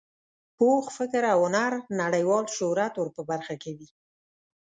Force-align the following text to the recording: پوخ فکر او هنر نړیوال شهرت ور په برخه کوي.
پوخ 0.57 0.85
فکر 0.97 1.23
او 1.33 1.39
هنر 1.47 1.73
نړیوال 2.01 2.45
شهرت 2.57 2.93
ور 2.97 3.09
په 3.15 3.21
برخه 3.31 3.55
کوي. 3.63 3.87